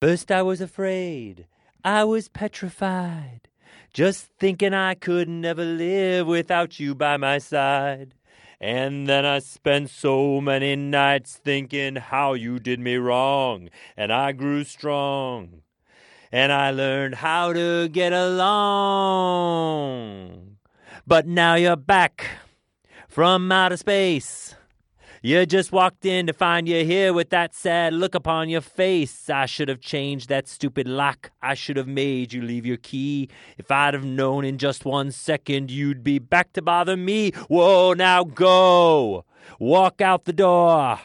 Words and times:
First 0.00 0.32
I 0.32 0.40
was 0.40 0.62
afraid, 0.62 1.46
I 1.84 2.04
was 2.04 2.28
petrified, 2.28 3.48
just 3.92 4.30
thinking 4.38 4.72
I 4.72 4.94
could 4.94 5.28
never 5.28 5.62
live 5.62 6.26
without 6.26 6.80
you 6.80 6.94
by 6.94 7.18
my 7.18 7.36
side. 7.36 8.14
And 8.58 9.06
then 9.06 9.26
I 9.26 9.40
spent 9.40 9.90
so 9.90 10.40
many 10.40 10.74
nights 10.74 11.36
thinking 11.36 11.96
how 11.96 12.32
you 12.32 12.58
did 12.58 12.80
me 12.80 12.96
wrong, 12.96 13.68
and 13.94 14.10
I 14.10 14.32
grew 14.32 14.64
strong. 14.64 15.60
And 16.32 16.50
I 16.50 16.70
learned 16.70 17.16
how 17.16 17.52
to 17.52 17.86
get 17.90 18.14
along. 18.14 18.46
But 21.06 21.26
now 21.26 21.56
you're 21.56 21.76
back 21.76 22.24
from 23.06 23.52
outer 23.52 23.76
space. 23.76 24.54
You 25.22 25.44
just 25.44 25.70
walked 25.70 26.06
in 26.06 26.26
to 26.28 26.32
find 26.32 26.66
you 26.66 26.82
here 26.82 27.12
with 27.12 27.28
that 27.28 27.54
sad 27.54 27.92
look 27.92 28.14
upon 28.14 28.48
your 28.48 28.62
face. 28.62 29.28
I 29.28 29.44
should 29.44 29.68
have 29.68 29.82
changed 29.82 30.30
that 30.30 30.48
stupid 30.48 30.88
lock. 30.88 31.30
I 31.42 31.52
should 31.52 31.76
have 31.76 31.86
made 31.86 32.32
you 32.32 32.40
leave 32.40 32.64
your 32.64 32.78
key. 32.78 33.28
If 33.58 33.70
I'd 33.70 33.92
have 33.92 34.02
known 34.02 34.46
in 34.46 34.56
just 34.56 34.86
one 34.86 35.12
second 35.12 35.70
you'd 35.70 36.02
be 36.02 36.18
back 36.18 36.54
to 36.54 36.62
bother 36.62 36.96
me. 36.96 37.32
Whoa, 37.48 37.92
now 37.92 38.24
go. 38.24 39.26
Walk 39.58 40.00
out 40.00 40.24
the 40.24 40.32
door. 40.32 40.98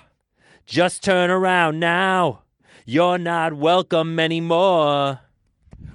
Just 0.65 1.03
turn 1.03 1.29
around 1.29 1.81
now. 1.81 2.43
You're 2.85 3.17
not 3.17 3.51
welcome 3.55 4.17
anymore. 4.17 5.19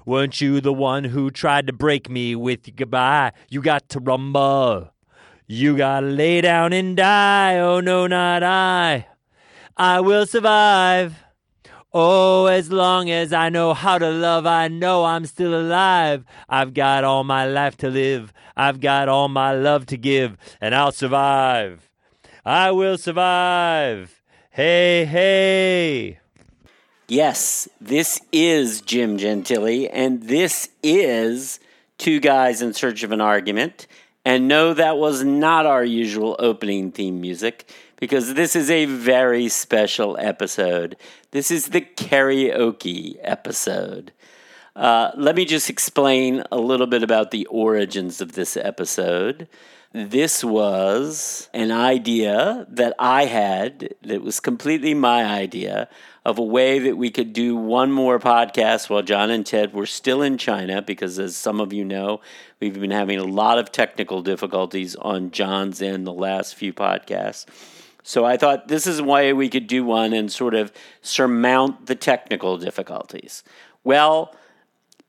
Weren't 0.05 0.42
you 0.42 0.61
the 0.61 0.75
one 0.75 1.05
who 1.05 1.30
tried 1.30 1.66
to 1.69 1.73
break 1.73 2.11
me 2.11 2.37
with 2.37 2.77
goodbye? 2.77 3.33
You 3.48 3.62
got 3.62 3.89
to 3.89 3.98
rumble. 3.98 4.92
You 5.53 5.77
gotta 5.77 6.07
lay 6.07 6.41
down 6.43 6.73
and 6.73 6.97
die. 6.97 7.59
Oh, 7.59 7.81
no, 7.81 8.07
not 8.07 8.45
I. 8.45 9.09
I 9.77 9.99
will 9.99 10.25
survive. 10.25 11.25
Oh, 11.93 12.47
as 12.47 12.71
long 12.71 13.11
as 13.11 13.33
I 13.33 13.49
know 13.49 13.75
how 13.75 13.99
to 13.99 14.11
love, 14.11 14.47
I 14.47 14.69
know 14.69 15.05
I'm 15.05 15.27
still 15.27 15.53
alive. 15.61 16.25
I've 16.49 16.73
got 16.73 17.03
all 17.03 17.25
my 17.25 17.47
life 17.47 17.77
to 17.79 17.91
live. 17.91 18.33
I've 18.57 18.79
got 18.79 19.09
all 19.09 19.27
my 19.27 19.53
love 19.53 19.87
to 19.87 19.97
give, 19.97 20.37
and 20.61 20.73
I'll 20.73 20.92
survive. 20.92 21.91
I 22.45 22.70
will 22.70 22.97
survive. 22.97 24.23
Hey, 24.51 25.05
hey. 25.05 26.20
Yes, 27.09 27.69
this 27.81 28.20
is 28.31 28.83
Jim 28.83 29.19
Gentili, 29.19 29.91
and 29.92 30.23
this 30.23 30.69
is 30.85 31.59
Two 31.98 32.20
Guys 32.20 32.62
in 32.62 32.73
Search 32.73 33.03
of 33.03 33.11
an 33.11 33.20
Argument. 33.20 33.89
And 34.25 34.49
no, 34.49 34.75
that 34.75 34.99
was 34.99 35.25
not 35.25 35.67
our 35.67 35.85
usual 35.85 36.37
opening 36.39 36.93
theme 36.93 37.21
music 37.21 37.71
because 37.97 38.35
this 38.35 38.55
is 38.55 38.71
a 38.71 38.85
very 38.85 39.49
special 39.49 40.17
episode. 40.19 40.97
This 41.31 41.51
is 41.51 41.69
the 41.69 41.81
karaoke 41.81 43.17
episode. 43.23 44.13
Uh, 44.77 45.11
let 45.17 45.37
me 45.37 45.45
just 45.45 45.69
explain 45.69 46.43
a 46.53 46.59
little 46.59 46.87
bit 46.87 47.03
about 47.03 47.31
the 47.31 47.47
origins 47.47 48.21
of 48.21 48.33
this 48.33 48.57
episode. 48.57 49.48
This 49.92 50.44
was 50.44 51.48
an 51.52 51.72
idea 51.72 52.64
that 52.70 52.94
I 52.96 53.24
had 53.24 53.96
that 54.02 54.22
was 54.22 54.38
completely 54.38 54.94
my 54.94 55.24
idea 55.24 55.88
of 56.24 56.38
a 56.38 56.44
way 56.44 56.78
that 56.78 56.96
we 56.96 57.10
could 57.10 57.33
do 57.33 57.56
one 57.56 57.91
more 57.91 58.20
podcast 58.20 58.88
while 58.88 59.02
John 59.02 59.30
and 59.30 59.44
Ted 59.44 59.74
were 59.74 59.86
still 59.86 60.22
in 60.22 60.38
China, 60.38 60.80
because 60.80 61.18
as 61.18 61.36
some 61.36 61.61
of 61.61 61.72
you 61.72 61.84
know, 61.84 62.20
we've 62.61 62.78
been 62.78 62.92
having 62.92 63.18
a 63.18 63.24
lot 63.24 63.58
of 63.58 63.72
technical 63.72 64.22
difficulties 64.22 64.94
on 64.94 65.33
John's 65.33 65.83
end 65.83 66.06
the 66.06 66.12
last 66.12 66.55
few 66.55 66.72
podcasts. 66.72 67.46
So 68.05 68.24
I 68.24 68.36
thought 68.36 68.68
this 68.68 68.86
is 68.86 69.00
a 69.00 69.05
way 69.05 69.33
we 69.33 69.48
could 69.48 69.66
do 69.66 69.84
one 69.84 70.12
and 70.12 70.30
sort 70.30 70.55
of 70.55 70.72
surmount 71.02 71.86
the 71.86 71.96
technical 71.96 72.58
difficulties. 72.58 73.42
Well, 73.83 74.36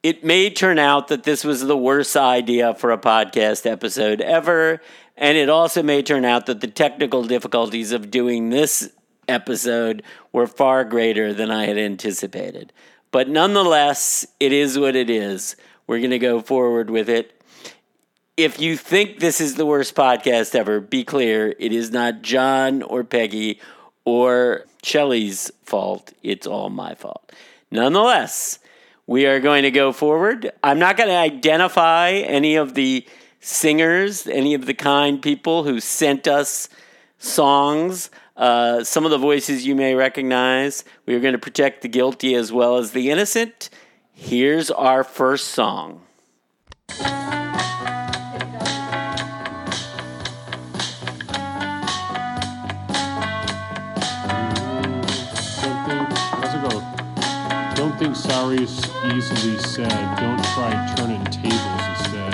it 0.03 0.23
may 0.23 0.49
turn 0.49 0.79
out 0.79 1.09
that 1.09 1.23
this 1.23 1.43
was 1.43 1.61
the 1.61 1.77
worst 1.77 2.17
idea 2.17 2.73
for 2.73 2.91
a 2.91 2.97
podcast 2.97 3.69
episode 3.69 4.21
ever. 4.21 4.81
And 5.15 5.37
it 5.37 5.49
also 5.49 5.83
may 5.83 6.01
turn 6.01 6.25
out 6.25 6.47
that 6.47 6.61
the 6.61 6.67
technical 6.67 7.23
difficulties 7.23 7.91
of 7.91 8.09
doing 8.09 8.49
this 8.49 8.91
episode 9.27 10.01
were 10.31 10.47
far 10.47 10.83
greater 10.83 11.33
than 11.33 11.51
I 11.51 11.65
had 11.65 11.77
anticipated. 11.77 12.73
But 13.11 13.29
nonetheless, 13.29 14.25
it 14.39 14.51
is 14.51 14.79
what 14.79 14.95
it 14.95 15.09
is. 15.09 15.55
We're 15.85 15.99
going 15.99 16.11
to 16.11 16.19
go 16.19 16.41
forward 16.41 16.89
with 16.89 17.09
it. 17.09 17.39
If 18.37 18.59
you 18.59 18.77
think 18.77 19.19
this 19.19 19.39
is 19.39 19.55
the 19.55 19.65
worst 19.65 19.93
podcast 19.93 20.55
ever, 20.55 20.79
be 20.79 21.03
clear 21.03 21.53
it 21.59 21.71
is 21.71 21.91
not 21.91 22.23
John 22.23 22.81
or 22.81 23.03
Peggy 23.03 23.59
or 24.05 24.65
Shelley's 24.81 25.51
fault. 25.63 26.13
It's 26.23 26.47
all 26.47 26.69
my 26.69 26.95
fault. 26.95 27.31
Nonetheless, 27.69 28.57
we 29.11 29.25
are 29.25 29.41
going 29.41 29.63
to 29.63 29.71
go 29.71 29.91
forward. 29.91 30.49
I'm 30.63 30.79
not 30.79 30.95
going 30.95 31.09
to 31.09 31.15
identify 31.15 32.11
any 32.11 32.55
of 32.55 32.75
the 32.75 33.05
singers, 33.41 34.25
any 34.25 34.53
of 34.53 34.65
the 34.65 34.73
kind 34.73 35.21
people 35.21 35.65
who 35.65 35.81
sent 35.81 36.29
us 36.29 36.69
songs. 37.17 38.09
Uh, 38.37 38.85
some 38.85 39.03
of 39.03 39.11
the 39.11 39.17
voices 39.17 39.67
you 39.67 39.75
may 39.75 39.95
recognize. 39.95 40.85
We 41.05 41.13
are 41.13 41.19
going 41.19 41.33
to 41.33 41.39
protect 41.39 41.81
the 41.81 41.89
guilty 41.89 42.35
as 42.35 42.53
well 42.53 42.77
as 42.77 42.91
the 42.91 43.09
innocent. 43.09 43.69
Here's 44.13 44.71
our 44.71 45.03
first 45.03 45.49
song. 45.49 46.03
Think 58.01 58.15
sorry 58.15 58.63
is 58.63 58.91
easily 59.13 59.59
said. 59.59 60.15
Don't 60.17 60.43
try 60.55 60.93
turning 60.97 61.23
tables 61.25 61.83
instead. 61.91 62.33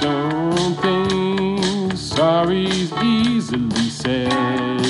Don't 0.00 0.74
think 0.80 1.92
sorry's 1.94 2.90
easily 3.02 3.90
said. 3.90 4.80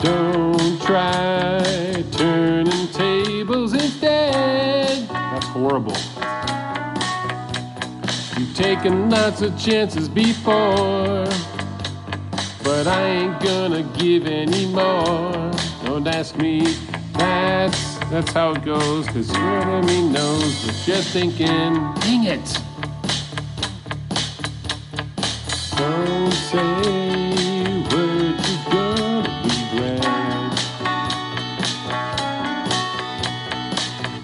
Don't 0.00 0.82
try 0.82 2.04
turning 2.10 2.88
tables 2.88 3.72
instead. 3.72 5.08
That's 5.10 5.46
horrible. 5.46 5.96
You've 8.36 8.56
taken 8.56 9.10
lots 9.10 9.42
of 9.42 9.56
chances 9.56 10.08
before. 10.08 11.28
But 12.70 12.86
I 12.86 13.02
ain't 13.08 13.40
gonna 13.40 13.82
give 13.98 14.28
any 14.28 14.64
more. 14.64 15.50
Don't 15.84 16.06
ask 16.06 16.36
me. 16.36 16.76
That's 17.14 17.96
that's 18.10 18.30
how 18.30 18.52
it 18.52 18.64
goes. 18.64 19.08
Cause 19.08 19.28
your 19.36 19.60
enemy 19.62 20.02
knows 20.08 20.64
what 20.64 20.86
you're 20.86 20.98
thinking. 20.98 21.72
Dang 22.00 22.24
it! 22.36 22.48
Don't 25.76 26.32
say 26.32 27.82
words 27.90 28.42
you're 28.48 28.66
gonna 28.70 29.22
regret. 29.48 30.02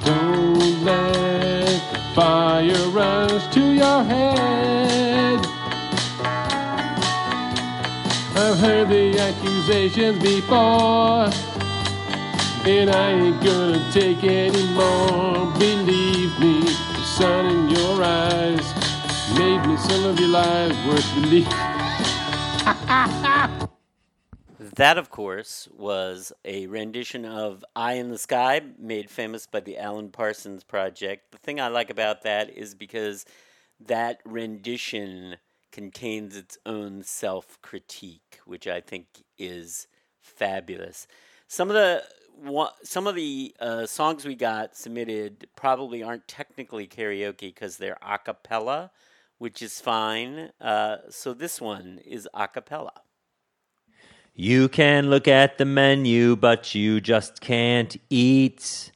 Don't 0.04 0.84
let 0.84 1.80
the 1.92 1.98
fire 2.14 2.88
rush 2.90 3.54
to 3.54 3.60
your 3.72 4.04
head. 4.04 4.35
Heard 8.66 8.88
the 8.88 9.16
accusations 9.16 10.20
before, 10.20 11.30
and 12.66 12.90
I 12.90 13.12
ain't 13.12 13.40
gonna 13.44 13.92
take 13.92 14.24
any 14.24 14.66
more. 14.74 15.52
Believe 15.56 16.36
me, 16.40 16.62
the 16.62 17.04
sun 17.04 17.46
in 17.46 17.70
your 17.70 18.02
eyes 18.02 18.66
made 19.38 19.64
me 19.68 19.76
some 19.76 20.04
of 20.06 20.18
your 20.18 20.30
lies 20.30 20.74
worth 20.88 21.14
believing. 21.14 21.52
That, 24.76 24.98
of 24.98 25.08
course, 25.08 25.68
was 25.74 26.34
a 26.44 26.66
rendition 26.66 27.24
of 27.24 27.64
Eye 27.74 27.94
in 27.94 28.10
the 28.10 28.18
Sky, 28.18 28.60
made 28.78 29.08
famous 29.08 29.46
by 29.46 29.60
the 29.60 29.78
Alan 29.78 30.10
Parsons 30.10 30.64
Project. 30.64 31.32
The 31.32 31.38
thing 31.38 31.60
I 31.60 31.68
like 31.68 31.88
about 31.88 32.24
that 32.24 32.50
is 32.50 32.74
because 32.74 33.24
that 33.80 34.20
rendition 34.26 35.38
contains 35.76 36.34
its 36.34 36.56
own 36.64 37.02
self 37.02 37.60
critique, 37.60 38.38
which 38.46 38.66
I 38.66 38.80
think 38.80 39.06
is 39.36 39.86
fabulous. 40.22 41.06
Some 41.48 41.68
of 41.68 41.74
the 41.74 42.02
some 42.82 43.06
of 43.06 43.14
the 43.14 43.54
uh, 43.60 43.84
songs 43.84 44.24
we 44.24 44.36
got 44.36 44.74
submitted 44.74 45.48
probably 45.54 46.02
aren't 46.02 46.26
technically 46.26 46.86
karaoke 46.86 47.40
because 47.52 47.76
they're 47.76 47.98
a 48.00 48.16
cappella, 48.16 48.90
which 49.36 49.60
is 49.60 49.78
fine. 49.78 50.50
Uh, 50.62 50.96
so 51.10 51.34
this 51.34 51.60
one 51.60 52.00
is 52.06 52.26
a 52.32 52.48
cappella. 52.48 53.02
You 54.34 54.70
can 54.70 55.10
look 55.10 55.28
at 55.28 55.58
the 55.58 55.66
menu, 55.66 56.36
but 56.36 56.74
you 56.74 57.02
just 57.02 57.42
can't 57.42 57.94
eat. 58.08 58.92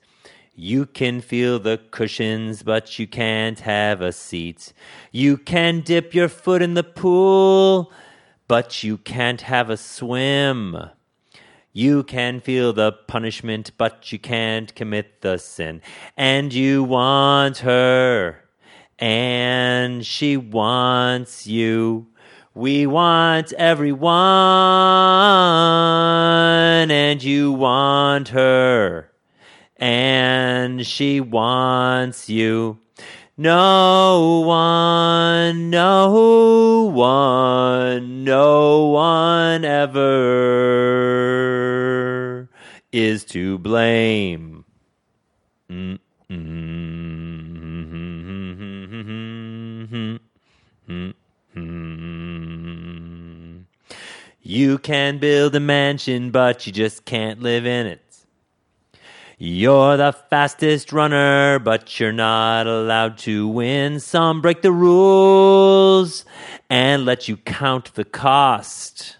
You 0.62 0.84
can 0.84 1.22
feel 1.22 1.58
the 1.58 1.80
cushions, 1.90 2.62
but 2.62 2.98
you 2.98 3.06
can't 3.06 3.58
have 3.60 4.02
a 4.02 4.12
seat. 4.12 4.74
You 5.10 5.38
can 5.38 5.80
dip 5.80 6.14
your 6.14 6.28
foot 6.28 6.60
in 6.60 6.74
the 6.74 6.82
pool, 6.84 7.90
but 8.46 8.84
you 8.84 8.98
can't 8.98 9.40
have 9.40 9.70
a 9.70 9.78
swim. 9.78 10.76
You 11.72 12.02
can 12.02 12.40
feel 12.40 12.74
the 12.74 12.92
punishment, 12.92 13.70
but 13.78 14.12
you 14.12 14.18
can't 14.18 14.74
commit 14.74 15.22
the 15.22 15.38
sin. 15.38 15.80
And 16.14 16.52
you 16.52 16.84
want 16.84 17.56
her, 17.58 18.44
and 18.98 20.04
she 20.04 20.36
wants 20.36 21.46
you. 21.46 22.08
We 22.52 22.86
want 22.86 23.54
everyone, 23.54 24.10
and 26.90 27.22
you 27.22 27.50
want 27.50 28.28
her, 28.28 29.09
and 29.80 30.86
she 30.86 31.20
wants 31.20 32.28
you. 32.28 32.78
No 33.36 34.44
one, 34.46 35.70
no 35.70 36.90
one, 36.92 38.24
no 38.24 38.86
one 38.88 39.64
ever 39.64 40.00
is 42.92 43.24
to 43.24 43.58
blame. 43.58 44.64
Mm-hmm. 45.70 45.96
You 54.42 54.78
can 54.78 55.18
build 55.18 55.54
a 55.54 55.60
mansion, 55.60 56.32
but 56.32 56.66
you 56.66 56.72
just 56.72 57.04
can't 57.04 57.40
live 57.40 57.66
in 57.66 57.86
it. 57.86 58.09
You're 59.42 59.96
the 59.96 60.12
fastest 60.12 60.92
runner, 60.92 61.58
but 61.60 61.98
you're 61.98 62.12
not 62.12 62.66
allowed 62.66 63.16
to 63.20 63.48
win. 63.48 63.98
Some 63.98 64.42
break 64.42 64.60
the 64.60 64.70
rules 64.70 66.26
and 66.68 67.06
let 67.06 67.26
you 67.26 67.38
count 67.38 67.94
the 67.94 68.04
cost. 68.04 69.16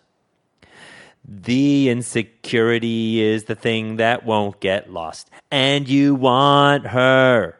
The 1.27 1.89
insecurity 1.89 3.23
is 3.23 3.45
the 3.45 3.55
thing 3.55 3.97
that 3.97 4.27
won't 4.27 4.61
get 4.61 4.93
lost. 4.93 5.31
And 5.51 5.89
you 5.89 6.15
want 6.15 6.89
her. 6.89 7.59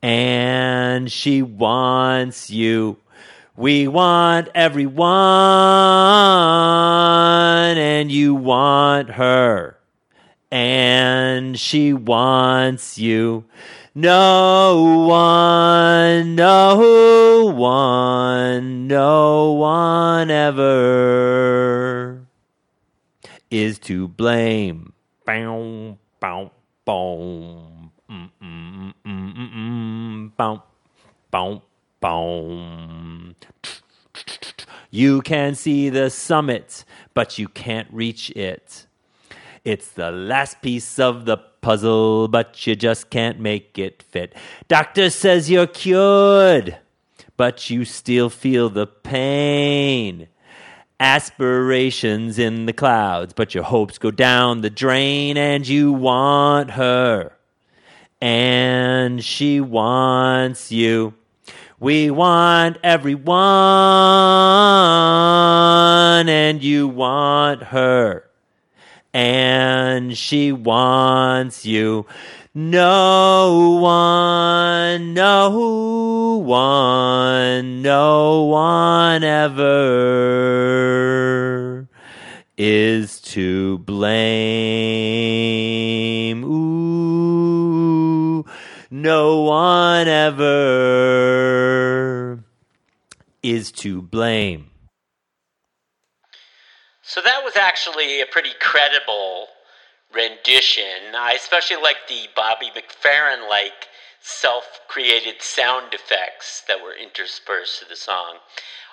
And 0.00 1.10
she 1.10 1.42
wants 1.42 2.52
you. 2.52 2.98
We 3.56 3.88
want 3.88 4.48
everyone. 4.54 5.08
And 7.78 8.12
you 8.12 8.36
want 8.36 9.10
her. 9.10 9.79
And 10.50 11.58
she 11.58 11.92
wants 11.92 12.98
you. 12.98 13.44
No 13.94 15.04
one, 15.06 16.34
no 16.34 17.52
one, 17.54 18.86
no 18.86 19.52
one 19.52 20.30
ever 20.30 22.26
is 23.50 23.78
to 23.80 24.08
blame. 24.08 24.92
Bow, 25.24 25.98
bow, 26.20 26.50
boom. 26.84 27.90
Mm, 28.10 28.30
mm, 28.40 28.40
mm, 28.42 28.94
mm, 29.04 29.34
mm, 29.36 29.52
mm. 29.54 30.36
Bow, 30.36 30.62
bow, 31.30 31.62
bow. 32.00 33.34
You 34.90 35.22
can 35.22 35.54
see 35.54 35.88
the 35.88 36.10
summit, 36.10 36.84
but 37.14 37.38
you 37.38 37.48
can't 37.48 37.88
reach 37.92 38.30
it. 38.30 38.86
It's 39.64 39.88
the 39.88 40.10
last 40.10 40.62
piece 40.62 40.98
of 40.98 41.26
the 41.26 41.36
puzzle, 41.36 42.28
but 42.28 42.66
you 42.66 42.74
just 42.74 43.10
can't 43.10 43.38
make 43.38 43.78
it 43.78 44.02
fit. 44.02 44.34
Doctor 44.68 45.10
says 45.10 45.50
you're 45.50 45.66
cured, 45.66 46.78
but 47.36 47.68
you 47.68 47.84
still 47.84 48.30
feel 48.30 48.70
the 48.70 48.86
pain. 48.86 50.28
Aspirations 50.98 52.38
in 52.38 52.64
the 52.64 52.72
clouds, 52.72 53.34
but 53.34 53.54
your 53.54 53.64
hopes 53.64 53.98
go 53.98 54.10
down 54.10 54.62
the 54.62 54.70
drain, 54.70 55.36
and 55.36 55.68
you 55.68 55.92
want 55.92 56.70
her. 56.70 57.36
And 58.22 59.22
she 59.22 59.60
wants 59.60 60.72
you. 60.72 61.12
We 61.78 62.10
want 62.10 62.78
everyone, 62.82 63.28
and 66.30 66.62
you 66.62 66.88
want 66.88 67.64
her. 67.64 68.29
And 69.12 70.16
she 70.16 70.52
wants 70.52 71.66
you. 71.66 72.06
No 72.54 73.78
one, 73.80 75.14
no 75.14 76.42
one, 76.44 77.82
no 77.82 78.42
one 78.42 79.22
ever 79.22 79.70
is 82.58 83.20
to 83.20 83.78
blame. 83.78 84.00
Ooh, 86.44 88.44
no 88.90 89.42
one 89.42 90.08
ever 90.08 90.50
is 93.42 93.72
to 93.72 94.02
blame. 94.02 94.69
So 97.10 97.20
that 97.22 97.42
was 97.42 97.56
actually 97.56 98.20
a 98.20 98.26
pretty 98.26 98.52
credible 98.60 99.48
rendition. 100.14 101.12
I 101.12 101.32
especially 101.32 101.82
like 101.82 101.96
the 102.08 102.28
Bobby 102.36 102.66
McFerrin 102.66 103.50
like 103.50 103.88
self 104.20 104.78
created 104.86 105.42
sound 105.42 105.92
effects 105.92 106.62
that 106.68 106.80
were 106.80 106.94
interspersed 106.94 107.80
to 107.80 107.88
the 107.88 107.96
song. 107.96 108.36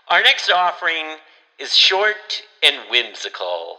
Our 0.07 0.23
next 0.23 0.49
offering 0.49 1.17
is 1.59 1.75
short 1.75 2.41
and 2.63 2.89
whimsical, 2.89 3.77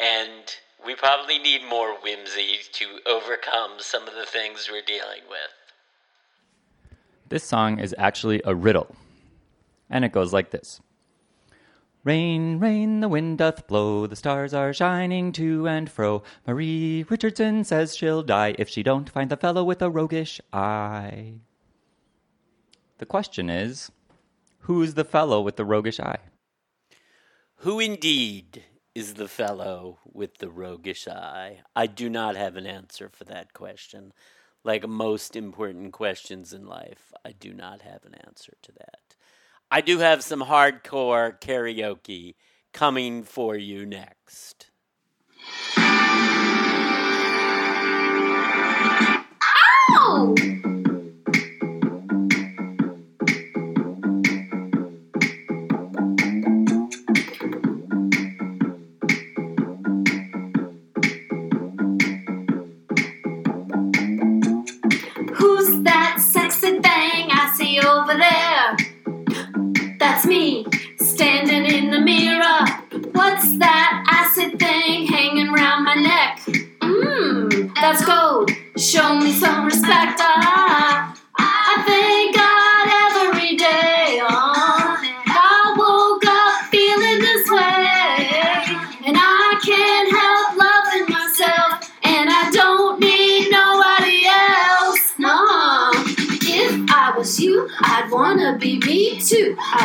and 0.00 0.42
we 0.84 0.96
probably 0.96 1.38
need 1.38 1.60
more 1.70 1.94
whimsy 1.94 2.56
to 2.72 2.86
overcome 3.06 3.74
some 3.78 4.08
of 4.08 4.14
the 4.14 4.26
things 4.26 4.68
we're 4.68 4.82
dealing 4.82 5.22
with. 5.30 6.96
This 7.28 7.44
song 7.44 7.78
is 7.78 7.94
actually 7.96 8.42
a 8.44 8.52
riddle, 8.52 8.96
and 9.88 10.04
it 10.04 10.10
goes 10.10 10.32
like 10.32 10.50
this 10.50 10.80
Rain, 12.06 12.60
rain, 12.60 13.00
the 13.00 13.08
wind 13.08 13.38
doth 13.38 13.66
blow, 13.66 14.06
the 14.06 14.14
stars 14.14 14.54
are 14.54 14.72
shining 14.72 15.32
to 15.32 15.66
and 15.66 15.90
fro. 15.90 16.22
Marie 16.46 17.04
Richardson 17.08 17.64
says 17.64 17.96
she'll 17.96 18.22
die 18.22 18.54
if 18.60 18.68
she 18.68 18.84
don't 18.84 19.10
find 19.10 19.28
the 19.28 19.36
fellow 19.36 19.64
with 19.64 19.82
a 19.82 19.90
roguish 19.90 20.40
eye. 20.52 21.40
The 22.98 23.06
question 23.06 23.50
is 23.50 23.90
who's 24.60 24.94
the 24.94 25.02
fellow 25.02 25.40
with 25.40 25.56
the 25.56 25.64
roguish 25.64 25.98
eye? 25.98 26.20
Who 27.56 27.80
indeed 27.80 28.62
is 28.94 29.14
the 29.14 29.26
fellow 29.26 29.98
with 30.04 30.38
the 30.38 30.48
roguish 30.48 31.08
eye? 31.08 31.62
I 31.74 31.88
do 31.88 32.08
not 32.08 32.36
have 32.36 32.54
an 32.54 32.68
answer 32.68 33.08
for 33.08 33.24
that 33.24 33.52
question. 33.52 34.12
Like 34.62 34.86
most 34.86 35.34
important 35.34 35.92
questions 35.92 36.52
in 36.52 36.68
life, 36.68 37.12
I 37.24 37.32
do 37.32 37.52
not 37.52 37.82
have 37.82 38.04
an 38.04 38.14
answer 38.14 38.52
to 38.62 38.70
that. 38.74 39.15
I 39.70 39.80
do 39.80 39.98
have 39.98 40.22
some 40.22 40.42
hardcore 40.42 41.40
karaoke 41.40 42.34
coming 42.72 43.24
for 43.24 43.56
you 43.56 43.84
next. 43.84 44.70
Ow! 49.90 50.34
That's 70.16 70.28
me, 70.28 70.64
standing 70.96 71.66
in 71.66 71.90
the 71.90 72.00
mirror. 72.00 72.64
What's 73.12 73.58
that 73.58 74.02
acid 74.08 74.58
thing 74.58 75.06
hanging 75.06 75.52
round 75.52 75.84
my 75.84 75.94
neck? 75.94 76.40
Mmm, 76.80 77.70
that's 77.74 78.02
gold. 78.02 78.50
Show 78.78 79.18
me 79.18 79.30
some 79.32 79.66
respect. 79.66 80.18
Ah, 80.18 81.14
I, 81.38 81.76
I 81.76 81.82
thank 81.84 82.15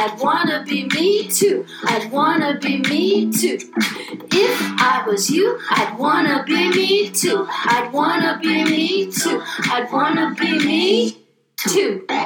I'd 0.03 0.19
wanna 0.19 0.63
be 0.67 0.85
me 0.85 1.27
too. 1.27 1.63
I'd 1.83 2.11
wanna 2.11 2.57
be 2.59 2.79
me 2.79 3.31
too. 3.31 3.59
If 4.31 4.81
I 4.81 5.03
was 5.05 5.29
you, 5.29 5.59
I'd 5.69 5.95
wanna 5.95 6.43
be 6.43 6.69
me 6.69 7.11
too. 7.11 7.45
I'd 7.47 7.93
wanna 7.93 8.39
be 8.41 8.63
me 8.63 9.11
too. 9.11 9.43
I'd 9.65 9.91
wanna 9.91 10.33
be 10.33 10.57
me 10.57 11.17
too. 11.69 12.03
I 12.09 12.25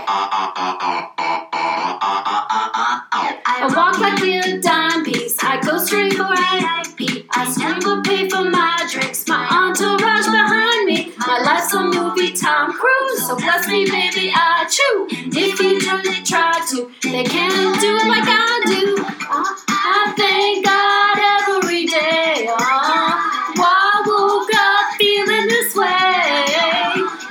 walk 3.75 3.99
like 3.99 4.23
a 4.23 4.57
dime 4.61 5.03
piece. 5.03 5.35
I 5.43 5.59
go 5.59 5.77
straight 5.77 6.13
for 6.13 6.31
IP. 6.31 7.25
I 7.31 7.51
scramble 7.51 8.01
pay 8.03 8.29
for 8.29 8.49
my 8.49 8.87
drinks. 8.89 9.27
My 9.27 9.45
entourage 9.51 10.27
behind 10.27 10.85
me. 10.85 11.11
My 11.17 11.39
life's 11.43 11.73
a 11.73 11.83
movie, 11.83 12.31
Tom 12.31 12.71
Cruise. 12.71 13.27
So 13.27 13.35
bless 13.35 13.67
me, 13.67 13.83
baby, 13.83 14.31
I 14.33 14.65
chew. 14.69 15.07
If 15.11 15.59
you 15.59 15.77
really 15.79 16.23
try 16.23 16.53
to 16.69 16.74
they 17.15 17.23
can't 17.23 17.79
do 17.79 17.95
it 17.95 18.07
like 18.09 18.27
I 18.27 18.61
do. 18.67 19.05
I, 19.07 20.13
thank 20.17 20.65
God 20.65 21.15
every 21.39 21.85
day. 21.85 22.45
Oh, 22.49 23.55
I 23.57 24.03
woke 24.05 24.51
up 24.51 24.85
feeling 24.99 25.47
this 25.47 25.73
way, 25.75 25.95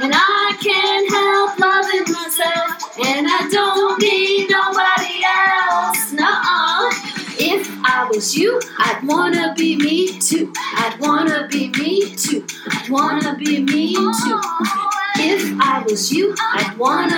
and 0.00 0.12
I 0.16 0.56
can't 0.64 1.06
help 1.12 1.58
loving 1.60 2.08
myself, 2.16 2.96
and 3.04 3.26
I 3.28 3.46
don't 3.52 4.00
need 4.00 4.48
nobody 4.48 5.20
else. 5.20 6.12
Nuh-uh. 6.12 7.14
If 7.36 7.68
I 7.84 8.08
was 8.10 8.34
you, 8.34 8.58
I'd 8.78 9.02
wanna 9.04 9.52
be 9.54 9.76
me 9.76 10.18
too. 10.18 10.50
I'd 10.56 10.96
wanna 10.98 11.46
be 11.50 11.68
me 11.68 12.14
too. 12.16 12.46
I'd 12.70 12.88
wanna 12.88 13.36
be 13.36 13.60
me 13.60 13.94
too. 13.94 14.40
If 15.16 15.60
I 15.60 15.84
was 15.86 16.10
you, 16.10 16.34
I'd 16.40 16.76
wanna 16.78 17.13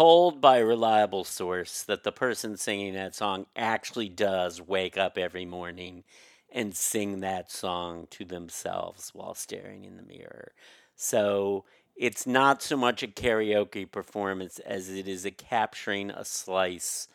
told 0.00 0.40
by 0.40 0.56
a 0.56 0.64
reliable 0.64 1.24
source 1.24 1.82
that 1.82 2.04
the 2.04 2.10
person 2.10 2.56
singing 2.56 2.94
that 2.94 3.14
song 3.14 3.44
actually 3.54 4.08
does 4.08 4.58
wake 4.58 4.96
up 4.96 5.18
every 5.18 5.44
morning 5.44 6.02
and 6.50 6.74
sing 6.74 7.20
that 7.20 7.52
song 7.52 8.06
to 8.08 8.24
themselves 8.24 9.10
while 9.12 9.34
staring 9.34 9.84
in 9.84 9.98
the 9.98 10.02
mirror. 10.02 10.52
So 10.96 11.66
it's 11.94 12.26
not 12.26 12.62
so 12.62 12.78
much 12.78 13.02
a 13.02 13.08
karaoke 13.08 13.92
performance 13.92 14.58
as 14.60 14.88
it 14.88 15.06
is 15.06 15.26
a 15.26 15.30
capturing 15.30 16.10
a 16.10 16.24
slice 16.24 17.06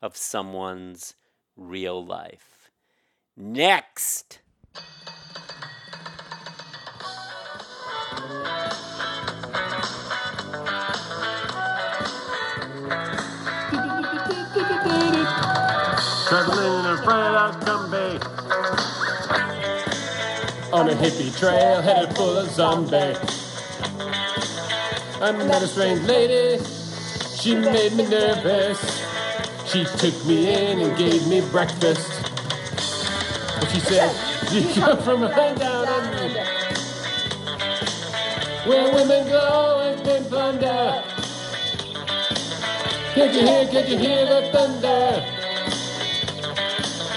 of 0.00 0.16
someone's 0.16 1.12
real 1.58 2.02
life. 2.02 2.70
Next. 3.36 4.38
Traveling 16.30 16.78
in 16.78 16.86
a 16.86 16.96
freight 16.98 17.10
out 17.10 17.90
Bay. 17.90 18.14
On 20.72 20.88
a 20.88 20.94
hippie 20.94 21.36
trail 21.36 21.82
headed 21.82 22.14
full 22.14 22.36
of 22.38 22.48
zombies. 22.50 23.18
I 25.20 25.32
met 25.32 25.60
a 25.60 25.66
strange 25.66 26.02
lady. 26.02 26.62
She 27.34 27.56
made 27.56 27.94
me 27.94 28.06
nervous. 28.06 28.78
She 29.66 29.82
took 29.98 30.24
me 30.24 30.54
in 30.54 30.78
and 30.78 30.96
gave 30.96 31.26
me 31.26 31.40
breakfast. 31.50 32.22
And 33.58 33.68
she 33.70 33.80
said, 33.80 34.14
You 34.52 34.72
come 34.80 35.02
from 35.02 35.24
a 35.24 35.34
high 35.34 35.54
down 35.54 35.88
under. 35.88 36.44
Where 38.70 38.94
women 38.94 39.26
go 39.26 39.80
and 39.80 40.06
men 40.06 40.24
plunder. 40.26 41.02
Can't 43.14 43.34
you 43.34 43.40
hear, 43.40 43.66
can't 43.66 43.88
you 43.88 43.98
hear 43.98 44.26
the 44.26 44.48
thunder? 44.52 45.39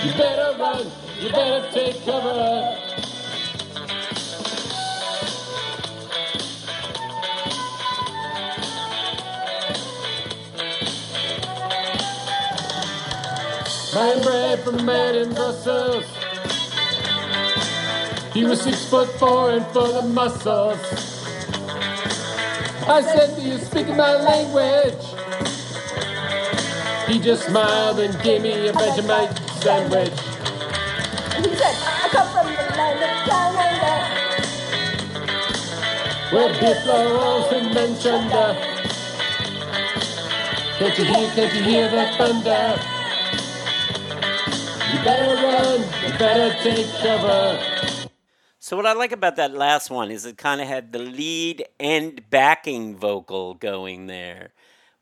You 0.04 0.12
better 0.16 0.58
run, 0.60 0.92
you 1.22 1.30
better 1.30 1.72
take 1.72 2.04
cover. 2.04 2.78
My 13.96 14.20
bread 14.22 14.60
from 14.60 14.80
a 14.80 14.84
man 14.84 15.16
in 15.16 15.34
Brussels. 15.34 16.04
He 18.34 18.44
was 18.44 18.62
six 18.62 18.84
foot 18.90 19.08
four 19.20 19.52
and 19.52 19.66
full 19.68 20.00
of 20.00 20.12
muscles. 20.14 20.80
I 22.90 23.02
said, 23.02 23.38
Do 23.38 23.42
you 23.42 23.58
speak 23.58 23.88
my 23.88 24.16
language? 24.18 25.06
He 27.08 27.20
just 27.20 27.46
smiled 27.46 28.00
and 28.00 28.22
gave 28.22 28.42
me 28.42 28.68
a 28.68 28.74
Vegemite 28.74 29.43
sandwich. 29.63 30.10
He 30.10 31.55
said, 31.55 31.75
I 31.88 32.10
come 32.12 32.27
from 32.36 32.48
the 32.48 32.65
land 32.75 33.00
of 33.00 33.13
Canada. 33.29 33.93
Where 36.34 36.51
beef 36.60 36.86
rolls 36.86 37.48
and 37.53 37.74
men 37.74 37.91
chunder. 37.98 38.50
Can't 40.77 40.98
you 40.98 41.05
hear, 41.05 41.29
can't 41.29 41.53
you 41.55 41.63
hear 41.63 41.89
the 41.89 42.05
thunder? 42.17 42.65
You 44.91 45.00
better 45.05 45.34
run, 45.34 45.79
you 45.79 46.12
better 46.20 46.50
take 46.62 46.88
cover. 47.01 47.58
So 48.60 48.75
what 48.75 48.86
I 48.86 48.91
like 48.93 49.13
about 49.13 49.38
that 49.38 49.53
last 49.53 49.89
one 49.89 50.12
is 50.12 50.25
it 50.25 50.38
kind 50.38 50.60
of 50.60 50.67
had 50.67 50.91
the 50.91 51.00
lead 51.00 51.63
and 51.79 52.22
backing 52.29 52.98
vocal 52.98 53.53
going 53.53 54.08
there, 54.08 54.51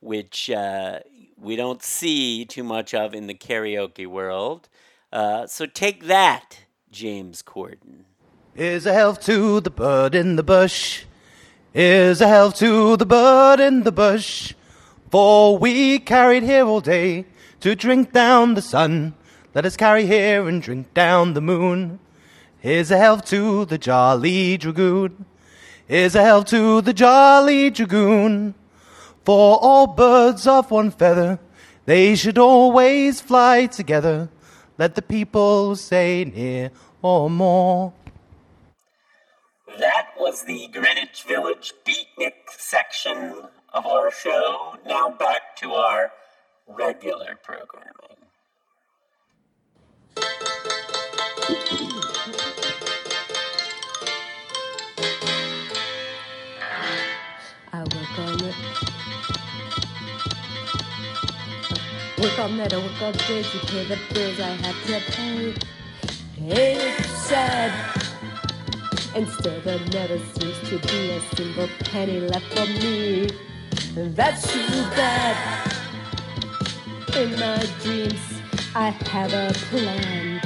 which 0.02 0.52
uh, 0.52 1.00
we 1.42 1.56
don't 1.56 1.82
see 1.82 2.46
too 2.46 2.64
much 2.64 2.94
of 2.94 3.16
in 3.16 3.28
the 3.28 3.34
karaoke 3.34 4.06
world. 4.06 4.70
Uh, 5.12 5.48
so 5.48 5.66
take 5.66 6.06
that, 6.06 6.60
James 6.92 7.42
Corden. 7.42 8.06
Here's 8.54 8.86
a 8.86 8.94
health 8.94 9.22
to 9.26 9.60
the 9.60 9.72
bird 9.72 10.14
in 10.14 10.36
the 10.36 10.44
bush. 10.44 11.06
Here's 11.74 12.22
a 12.22 12.28
health 12.28 12.56
to 12.58 12.96
the 12.96 13.06
bird 13.06 13.60
in 13.60 13.84
the 13.84 13.92
bush. 13.92 14.54
For 15.10 15.58
we 15.58 16.00
carried 16.00 16.44
here 16.44 16.66
all 16.66 16.80
day 16.80 17.26
to 17.62 17.76
drink 17.76 18.14
down 18.14 18.54
the 18.54 18.62
sun. 18.62 19.16
Let 19.56 19.66
us 19.66 19.76
carry 19.76 20.06
here 20.06 20.48
and 20.48 20.62
drink 20.62 20.94
down 20.94 21.34
the 21.34 21.42
moon. 21.42 22.00
Here's 22.60 22.92
a 22.92 22.98
health 22.98 23.26
to 23.26 23.66
the 23.66 23.78
jolly 23.78 24.58
dragoon. 24.58 25.26
Here's 25.88 26.16
a 26.16 26.24
health 26.24 26.46
to 26.48 26.82
the 26.82 26.94
jolly 26.94 27.70
dragoon. 27.72 28.54
For 29.24 29.60
all 29.62 29.88
birds 29.88 30.48
of 30.48 30.72
one 30.72 30.92
feather, 30.92 31.40
they 31.86 32.16
should 32.16 32.38
always 32.38 33.22
fly 33.22 33.68
together. 33.68 34.30
Let 34.78 34.96
the 34.96 35.02
people 35.02 35.76
say 35.76 36.26
near 36.26 36.72
or 37.02 37.30
more. 37.30 37.94
That 39.78 40.10
was 40.18 40.44
the 40.44 40.68
Greenwich 40.68 41.24
Village 41.28 41.74
Beatnik 41.86 42.50
section 42.50 43.36
of 43.74 43.86
our 43.86 44.12
show. 44.12 44.76
Now 44.86 45.10
back 45.10 45.56
to 45.58 45.74
our 45.74 46.12
regular 46.68 47.38
programming. 47.44 47.92
Work 62.22 62.38
all 62.38 62.50
night, 62.50 62.72
I 62.72 62.78
work 62.78 63.02
all 63.02 63.12
day 63.14 63.42
to 63.42 63.60
pay 63.66 63.84
the 63.86 63.98
bills 64.14 64.40
I 64.40 64.50
have 64.50 64.86
to 64.86 65.12
pay. 65.12 65.56
It's 66.38 67.08
sad. 67.18 67.72
And 69.16 69.28
still 69.28 69.60
there 69.62 69.80
never 69.88 70.20
seems 70.20 70.60
to 70.70 70.78
be 70.88 71.10
a 71.10 71.22
single 71.36 71.68
penny 71.86 72.20
left 72.20 72.46
for 72.54 72.68
me. 72.68 73.28
That's 73.96 74.54
too 74.54 74.84
bad. 74.94 75.72
In 77.18 77.40
my 77.40 77.66
dreams, 77.82 78.20
I 78.76 78.90
have 78.92 79.34
a 79.34 79.52
plan. 79.70 80.42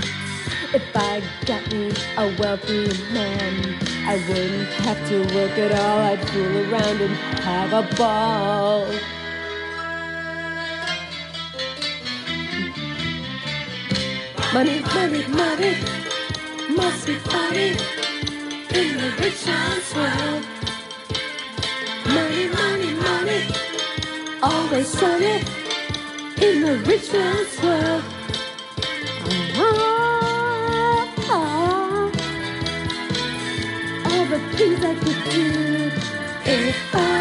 If 0.73 0.95
I 0.95 1.21
got 1.45 1.69
me 1.73 1.91
a 2.15 2.33
wealthy 2.39 2.87
man, 3.11 3.75
I 4.07 4.15
wouldn't 4.29 4.69
have 4.85 5.09
to 5.09 5.19
work 5.35 5.57
at 5.57 5.77
all. 5.77 5.99
I'd 5.99 6.29
fool 6.29 6.73
around 6.73 7.01
and 7.01 7.15
have 7.43 7.73
a 7.73 7.95
ball. 7.97 8.87
Money, 14.53 14.79
money, 14.95 15.27
money, 15.27 15.75
must 16.77 17.07
be 17.07 17.15
funny. 17.15 17.69
In 18.73 18.97
the 18.97 19.09
rich 19.19 19.45
man's 19.45 19.95
world. 19.95 20.45
Money, 22.07 22.47
money, 22.49 22.93
money, 22.93 23.41
always 24.41 24.87
sunny 24.87 25.43
in 26.41 26.61
the 26.61 26.77
rich 26.87 27.11
man's 27.13 27.61
world. 27.63 28.03
Ah, 29.57 31.13
ah, 31.29 32.11
all 34.05 34.25
the 34.25 34.39
things 34.57 34.83
I 34.85 34.95
could 34.95 35.23
do. 35.31 35.91
If 36.45 36.95
I 36.95 37.14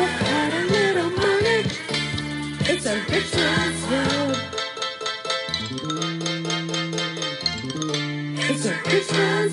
Man 8.95 9.51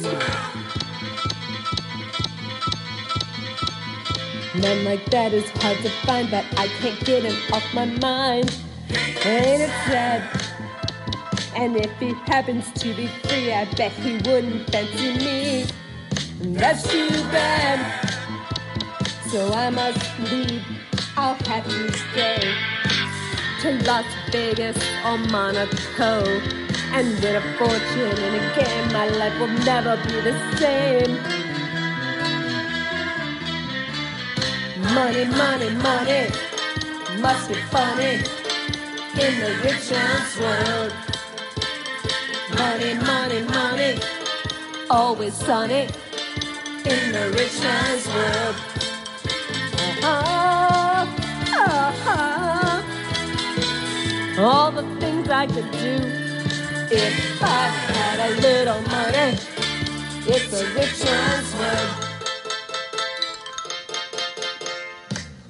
like 4.86 5.04
that 5.10 5.34
is 5.34 5.50
hard 5.50 5.80
to 5.80 5.90
find, 6.06 6.30
but 6.30 6.46
I 6.60 6.68
can't 6.68 7.04
get 7.04 7.24
him 7.24 7.36
off 7.52 7.74
my 7.74 7.86
mind. 7.86 8.56
Ain't 9.26 9.64
it 9.64 9.72
sad? 9.88 10.22
And 11.56 11.76
if 11.76 11.92
he 11.98 12.14
happens 12.28 12.72
to 12.74 12.94
be 12.94 13.08
free, 13.08 13.52
I 13.52 13.66
bet 13.74 13.92
he 13.94 14.18
wouldn't 14.30 14.70
fancy 14.70 15.18
me. 15.18 15.66
And 16.42 16.56
that's 16.56 16.84
too 16.84 17.10
bad. 17.32 17.80
So 19.32 19.52
I 19.54 19.72
must 19.72 20.20
leave. 20.20 20.64
I'll 21.18 21.34
have 21.34 21.66
to 21.66 21.92
stay 21.94 22.54
to 23.62 23.72
Las 23.88 24.06
Vegas 24.32 24.78
or 25.04 25.18
Monaco 25.18 26.61
and 26.94 27.08
win 27.24 27.36
a 27.38 27.42
fortune 27.58 28.18
in 28.26 28.36
a 28.36 28.56
game. 28.56 28.92
my 28.92 29.08
life 29.08 29.40
will 29.40 29.48
never 29.66 29.96
be 30.08 30.20
the 30.22 30.36
same 30.58 31.14
money 34.94 35.26
money 35.26 35.70
money 35.88 36.28
must 37.22 37.48
be 37.48 37.56
funny 37.76 38.16
in 39.26 39.34
the 39.40 39.52
rich 39.64 39.90
man's 39.92 40.38
world 40.40 40.94
money 42.58 42.94
money 42.96 43.42
money 43.44 43.94
always 44.90 45.34
sunny 45.34 45.84
in 46.94 47.12
the 47.14 47.32
rich 47.38 47.58
man's 47.62 48.06
world 48.08 48.56
oh, 50.04 51.08
oh. 51.54 52.84
all 54.40 54.72
the 54.72 54.84
things 55.00 55.30
i 55.30 55.48
could 55.48 55.72
do 55.72 56.31
if 56.94 57.42
I 57.42 57.48
had 57.48 58.20
a 58.20 58.42
little 58.42 58.82
money, 58.82 59.38
it's 60.28 60.52
a 60.60 60.66
rich 60.76 61.06
man's 61.06 61.56
world. 61.56 62.12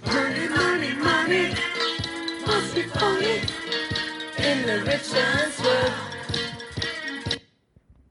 Money, 0.06 0.48
money, 0.50 0.94
money 0.94 1.56
must 2.46 2.76
be 2.76 2.84
funny 2.84 3.42
in 4.38 4.68
the 4.68 4.84
rich 4.86 5.12
man's 5.14 5.60
world. 5.64 5.94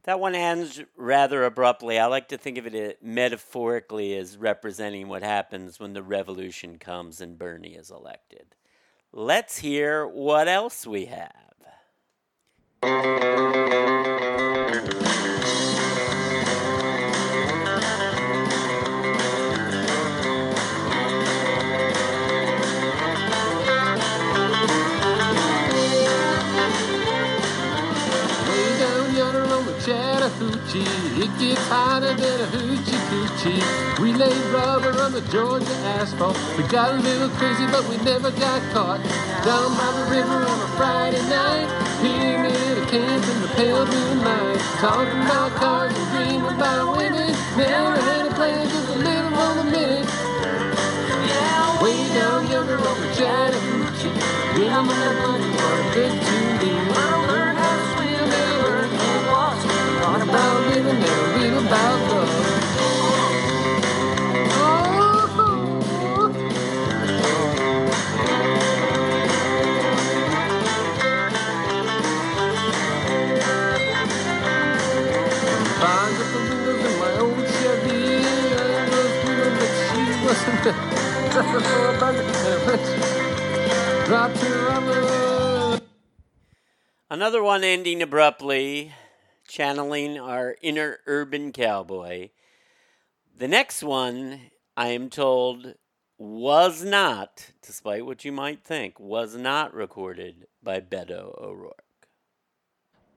That 0.03 0.19
one 0.19 0.35
ends 0.35 0.83
rather 0.97 1.45
abruptly. 1.45 2.01
I 2.01 2.07
like 2.07 2.27
to 2.31 2.37
think 2.37 2.59
of 2.59 2.67
it 2.67 2.75
uh, 2.75 2.95
metaphorically 3.01 4.17
as 4.17 4.39
representing 4.39 5.07
what 5.07 5.23
happens 5.23 5.79
when 5.79 5.93
the 5.93 6.03
revolution 6.03 6.79
comes 6.79 7.21
and 7.21 7.39
Bernie 7.39 7.77
is 7.77 7.93
elected. 7.93 8.57
Let's 9.13 9.59
hear 9.59 10.05
what 10.05 10.49
else 10.49 10.85
we 10.85 11.05
have. 11.05 11.50
It 12.83 12.89
gets 31.39 31.61
hotter 31.69 32.15
than 32.15 32.41
a 32.41 32.47
hoochie 32.47 32.97
coochie. 33.11 34.01
We 34.01 34.15
laid 34.15 34.33
rubber 34.47 34.99
on 35.03 35.13
the 35.13 35.21
Georgia 35.31 35.67
asphalt. 35.85 36.39
We 36.57 36.63
got 36.65 36.95
a 36.95 36.99
little 36.99 37.29
crazy, 37.31 37.67
but 37.67 37.87
we 37.91 37.99
never 37.99 38.31
got 38.31 38.63
caught. 38.73 39.03
Down 39.45 39.77
by 39.77 39.93
the 40.01 40.11
river 40.11 40.47
on 40.47 40.61
a 40.61 40.69
Friday 40.79 41.21
night, 41.29 41.69
camping 42.91 43.41
the 43.41 43.49
pale 43.55 43.87
moonlight, 43.87 44.57
night. 44.57 44.61
Talking 44.83 45.23
about 45.23 45.53
cars 45.53 45.95
and 45.97 46.11
dreaming 46.11 46.57
about 46.57 46.97
winning. 46.97 47.35
Never 47.57 47.95
had 48.01 48.27
a 48.27 48.35
plan, 48.35 48.69
just 48.69 48.89
a 48.89 48.99
little 48.99 49.35
on 49.35 49.57
the 49.59 49.65
minute. 49.71 50.09
Yeah, 51.31 51.83
way 51.83 51.99
down 52.19 52.51
yonder 52.51 52.79
over 52.79 53.15
Chattahoochee. 53.15 54.11
Yeah, 54.59 54.79
I'm 54.79 54.89
gonna 54.89 55.23
put 55.23 55.41
what 55.55 55.95
good 55.95 56.15
to 56.27 56.37
me. 56.59 56.73
I 56.91 57.27
learned 57.31 57.59
how 57.63 57.77
to 57.79 57.85
swim 57.95 58.29
and 58.41 58.63
learn 58.65 58.91
how 58.99 59.15
to 59.15 59.31
walk. 59.31 59.59
Thought 60.03 60.23
about 60.29 60.67
living 60.75 61.01
and 61.11 61.35
read 61.35 61.55
about 61.63 62.10
listen 80.31 80.57
to 80.63 80.73
Drop. 84.07 84.31
Another 87.11 87.43
one 87.43 87.65
ending 87.65 88.01
abruptly, 88.01 88.93
channeling 89.49 90.21
our 90.21 90.57
inner 90.63 91.01
urban 91.07 91.51
cowboy. 91.51 92.31
The 93.37 93.49
next 93.49 93.83
one, 93.83 94.53
I 94.77 94.89
am 94.89 95.11
told, 95.11 95.75
was 96.17 96.85
not, 96.85 97.51
despite 97.61 98.07
what 98.07 98.25
you 98.25 98.31
might 98.31 98.63
think, 98.63 99.01
was 99.01 99.37
not 99.37 99.75
recorded 99.75 100.47
by 100.63 100.81
Beto 100.81 101.37
O'Rourke. 101.43 102.07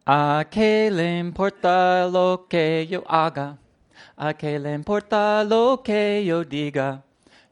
A 0.08 0.46
que 0.50 0.90
le 0.90 1.20
importa 1.20 2.10
lo 2.12 2.38
que 2.50 2.88
yo 2.90 3.04
haga? 3.08 3.60
¿A 4.16 4.36
qué 4.36 4.60
le 4.60 4.74
importa 4.74 5.44
lo 5.44 5.82
que 5.84 6.24
yo 6.24 6.44
diga? 6.44 7.04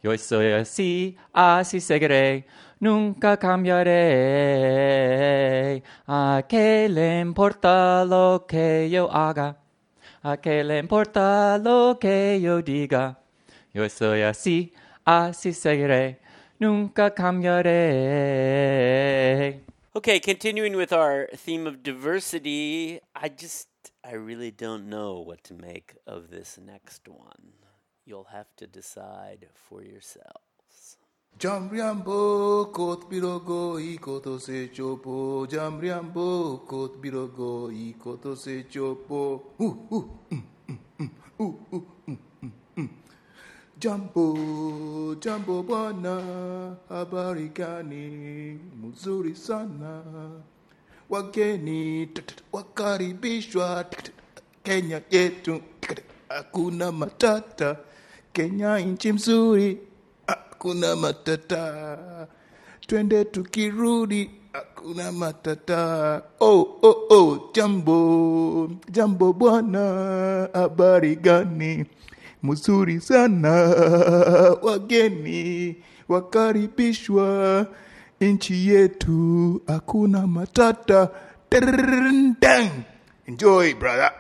Yo 0.04 0.16
soy 0.18 0.52
así, 0.52 1.18
así 1.34 1.82
seguiré, 1.82 2.46
nunca 2.80 3.36
cambiaré. 3.38 3.92
¿A 6.06 6.44
qué 6.48 6.88
le 6.88 7.20
importa 7.20 8.06
lo 8.06 8.46
que 8.48 8.88
yo 8.92 9.12
haga? 9.12 9.58
¿A 10.22 10.38
qué 10.38 10.64
le 10.64 10.78
importa 10.78 11.58
lo 11.58 11.98
que 12.00 12.40
yo 12.40 12.62
diga? 12.62 13.18
Yo 13.74 13.90
soy 13.90 14.22
así, 14.22 14.72
así 15.04 15.54
seguiré, 15.54 16.20
nunca 16.60 17.12
cambiaré. 17.12 17.72
Okay, 19.94 20.20
continuing 20.20 20.76
with 20.76 20.94
our 20.94 21.28
theme 21.36 21.66
of 21.68 21.82
diversity, 21.82 23.02
I 23.16 23.30
just 23.30 23.71
I 24.04 24.14
really 24.14 24.50
don't 24.52 24.90
know 24.90 25.20
what 25.20 25.44
to 25.46 25.54
make 25.54 25.94
of 26.08 26.32
this 26.32 26.58
next 26.58 27.08
one. 27.08 27.54
You'll 28.04 28.30
have 28.32 28.48
to 28.58 28.66
decide 28.66 29.48
for 29.54 29.84
yourselves. 29.84 30.98
Jamriambo 31.38 32.74
kot 32.74 33.10
birogo 33.10 33.78
ikoto 33.80 34.40
se 34.42 34.70
chopo. 34.70 35.48
Jamriambo 35.48 36.66
kot 36.68 37.00
birogo 37.02 37.70
ikoto 37.72 38.36
se 38.36 38.64
chopo. 38.64 39.42
Jambo, 43.80 45.16
jambo 45.20 45.64
bwana, 45.64 46.76
habari 46.90 47.50
gani? 47.50 48.60
Mzuri 48.82 49.36
sana. 49.36 50.04
wageni 51.12 52.10
wakaribishwa 52.54 53.86
Kenya 54.64 55.02
yetu, 55.12 55.62
hakuna 56.30 56.92
matata. 56.92 57.78
Kenya 58.34 58.80
nchi 58.80 59.14
mzuri, 59.14 59.78
hakuna 60.28 60.96
matata. 60.96 62.28
Twende 62.88 63.26
tukirudi, 63.26 64.32
hakuna 64.54 65.12
matata. 65.12 66.22
Oh, 66.40 66.80
oh, 66.82 66.96
oh, 67.10 67.50
jambo 67.54 68.72
jambo, 68.92 69.34
bwana, 69.34 70.50
habari 70.54 71.16
gani? 71.16 71.86
Mzuri 72.44 73.02
sana, 73.02 73.52
wageni 74.62 75.76
wakaribishwa 76.10 77.68
nchi 78.22 78.68
yetu 78.70 79.62
hakuna 79.68 80.28
matata. 80.28 81.10
Enjoy, 83.28 83.74
brother. 83.74 84.12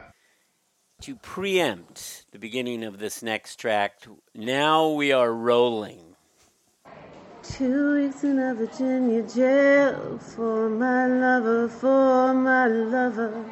To 1.01 1.15
preempt 1.15 2.25
the 2.31 2.39
beginning 2.39 2.83
of 2.83 2.99
this 2.99 3.23
next 3.23 3.55
tract, 3.55 4.07
now 4.35 4.89
we 4.89 5.11
are 5.11 5.31
rolling. 5.31 6.15
Two 7.43 7.95
weeks 7.95 8.23
in 8.23 8.37
a 8.39 8.53
Virginia 8.53 9.21
jail 9.23 10.19
for 10.19 10.69
my 10.69 11.07
lover, 11.07 11.69
for 11.69 12.33
my 12.33 12.67
lover. 12.67 13.45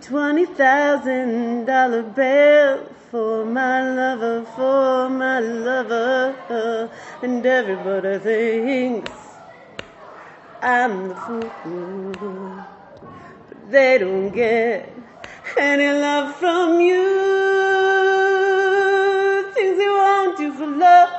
Twenty 0.00 0.46
thousand 0.46 1.66
dollar 1.66 2.02
bail 2.02 2.86
for 3.10 3.44
my 3.44 3.82
lover, 3.90 4.44
for 4.56 5.10
my 5.10 5.40
lover. 5.40 6.90
And 7.22 7.44
everybody 7.44 8.18
thinks 8.18 9.27
I'm 10.62 11.08
the 11.08 11.14
fool. 11.14 12.12
But 13.48 13.70
they 13.70 13.98
don't 13.98 14.30
get 14.30 14.92
any 15.56 15.92
love 15.92 16.34
from 16.36 16.80
you. 16.80 17.04
Things 19.54 19.78
they 19.78 19.86
won't 19.86 20.36
do 20.36 20.52
for 20.52 20.66
love. 20.66 21.10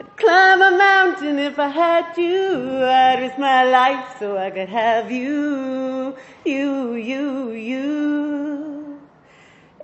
I'd 0.00 0.16
climb 0.16 0.62
a 0.62 0.70
mountain 0.78 1.40
if 1.40 1.58
I 1.58 1.68
had 1.68 2.16
you. 2.16 2.84
I'd 2.84 3.20
risk 3.20 3.38
my 3.38 3.64
life 3.64 4.16
so 4.20 4.38
I 4.38 4.50
could 4.52 4.68
have 4.68 5.10
you. 5.10 6.16
You, 6.44 6.94
you, 6.94 7.50
you. 7.52 8.55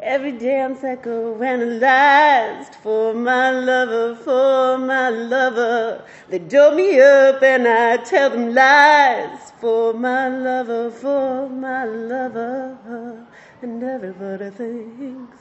Every 0.05 0.33
day 0.33 0.61
I'm 0.61 0.75
psycho 0.75 1.41
analyzed 1.41 2.75
for 2.75 3.15
my 3.15 3.53
lover, 3.53 4.17
for 4.17 4.77
my 4.77 5.11
lover. 5.11 6.05
They 6.29 6.41
dope 6.41 6.75
me 6.75 7.01
up 7.01 7.41
and 7.41 7.69
I 7.69 7.99
tell 7.99 8.31
them 8.31 8.53
lies 8.53 9.53
for 9.61 9.95
my 9.95 10.27
lover, 10.27 10.91
for 10.91 11.49
my 11.49 11.85
lover. 11.85 13.29
And 13.63 13.81
everybody 13.81 14.51
thinks 14.51 15.39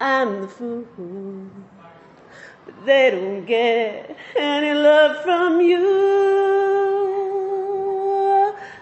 I'm 0.00 0.42
the 0.42 0.46
fool. 0.46 1.50
But 2.66 2.86
they 2.86 3.10
don't 3.10 3.46
get 3.46 4.16
any 4.36 4.74
love 4.74 5.24
from 5.24 5.60
you. 5.60 5.82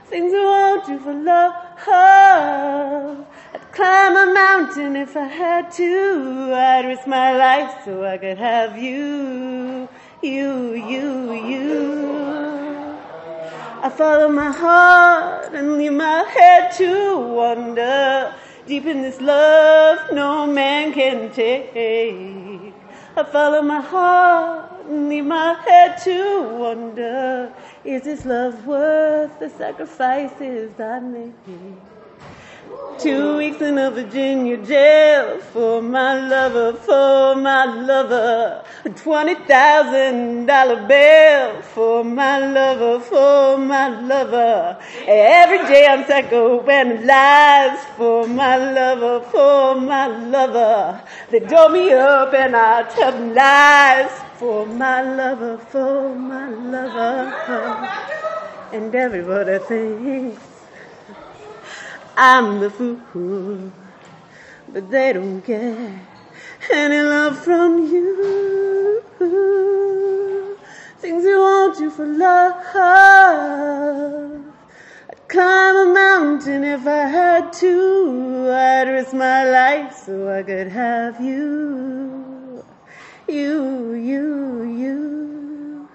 Things 0.08 0.34
I 0.34 0.44
want 0.44 0.88
you 0.90 1.00
for 1.00 1.14
love. 1.14 1.54
Climb 3.74 4.16
a 4.16 4.32
mountain 4.32 4.94
if 4.94 5.16
I 5.16 5.24
had 5.24 5.72
to. 5.72 6.52
I'd 6.54 6.86
risk 6.86 7.08
my 7.08 7.36
life 7.36 7.74
so 7.84 8.04
I 8.04 8.18
could 8.18 8.38
have 8.38 8.78
you, 8.78 9.88
you, 10.22 10.74
you, 10.74 11.32
you. 11.32 12.96
I 13.82 13.88
follow 13.88 14.28
my 14.28 14.52
heart 14.52 15.52
and 15.54 15.76
leave 15.76 15.92
my 15.92 16.22
head 16.22 16.70
to 16.76 17.18
wander. 17.18 18.32
Deep 18.64 18.86
in 18.86 19.02
this 19.02 19.20
love, 19.20 19.98
no 20.12 20.46
man 20.46 20.92
can 20.92 21.32
take. 21.32 22.72
I 23.16 23.24
follow 23.24 23.60
my 23.60 23.80
heart 23.80 24.70
and 24.88 25.08
leave 25.08 25.24
my 25.24 25.54
head 25.66 25.98
to 26.04 26.48
wonder. 26.60 27.52
Is 27.84 28.02
this 28.02 28.24
love 28.24 28.64
worth 28.68 29.36
the 29.40 29.50
sacrifices 29.50 30.78
I 30.78 31.00
make? 31.00 31.34
Two 32.98 33.36
weeks 33.38 33.60
in 33.60 33.76
a 33.76 33.90
Virginia 33.90 34.56
jail 34.56 35.38
for 35.40 35.82
my 35.82 36.26
lover, 36.28 36.74
for 36.74 37.34
my 37.34 37.64
lover. 37.64 38.64
A 38.84 38.90
twenty 38.90 39.34
thousand 39.34 40.46
dollar 40.46 40.86
bill 40.86 41.60
for 41.62 42.04
my 42.04 42.38
lover, 42.38 43.00
for 43.00 43.58
my 43.58 43.88
lover. 44.00 44.78
Every 45.06 45.58
day 45.66 45.86
I'm 45.86 46.06
psycho 46.06 46.64
and 46.66 47.04
lies 47.04 47.84
for 47.96 48.28
my 48.28 48.56
lover, 48.56 49.20
for 49.30 49.74
my 49.80 50.06
lover. 50.06 51.02
They 51.30 51.40
dope 51.40 51.72
me 51.72 51.92
up 51.92 52.32
and 52.32 52.54
I 52.54 52.84
tell 52.94 53.12
them 53.12 53.34
lies 53.34 54.10
for 54.38 54.66
my 54.66 55.02
lover, 55.02 55.58
for 55.58 56.14
my 56.14 56.48
lover. 56.48 57.34
And 58.72 58.94
everybody 58.94 59.58
thinks 59.58 60.53
I'm 62.16 62.60
the 62.60 62.70
fool, 62.70 63.72
but 64.68 64.88
they 64.88 65.12
don't 65.12 65.40
get 65.40 65.76
any 66.70 67.00
love 67.00 67.36
from 67.42 67.86
you. 67.92 69.02
Things 70.98 71.26
I 71.26 71.36
want 71.36 71.80
you 71.80 71.90
for 71.90 72.06
love. 72.06 72.54
I'd 75.10 75.28
climb 75.28 75.76
a 75.76 75.92
mountain 75.92 76.62
if 76.62 76.86
I 76.86 77.06
had 77.08 77.52
to. 77.54 78.48
I'd 78.48 78.88
risk 78.88 79.12
my 79.12 79.42
life 79.50 79.94
so 80.06 80.32
I 80.32 80.44
could 80.44 80.68
have 80.68 81.20
you, 81.20 82.64
you, 83.26 83.94
you, 83.94 84.62
you. 84.78 85.88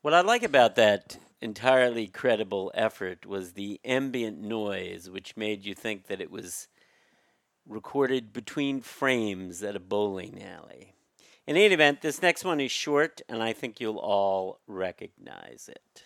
What 0.00 0.14
I 0.14 0.22
like 0.22 0.42
about 0.42 0.76
that 0.76 1.18
entirely 1.40 2.06
credible 2.08 2.70
effort 2.74 3.26
was 3.26 3.52
the 3.52 3.80
ambient 3.84 4.40
noise, 4.40 5.08
which 5.08 5.36
made 5.36 5.64
you 5.64 5.74
think 5.74 6.06
that 6.06 6.20
it 6.20 6.30
was 6.30 6.68
recorded 7.66 8.32
between 8.32 8.80
frames 8.80 9.62
at 9.62 9.76
a 9.76 9.80
bowling 9.80 10.42
alley. 10.42 10.94
In 11.46 11.56
any 11.56 11.72
event, 11.72 12.02
this 12.02 12.20
next 12.20 12.44
one 12.44 12.60
is 12.60 12.70
short, 12.70 13.22
and 13.28 13.42
I 13.42 13.54
think 13.54 13.80
you'll 13.80 13.96
all 13.96 14.60
recognize 14.66 15.70
it. 15.70 16.04